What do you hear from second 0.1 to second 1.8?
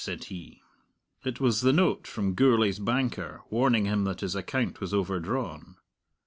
he. It was the